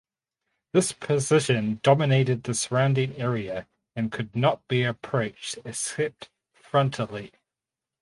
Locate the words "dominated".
1.83-2.41